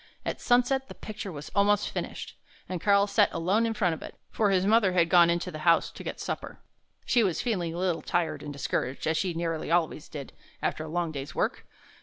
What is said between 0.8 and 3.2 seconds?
the picture was almost finished, and Karl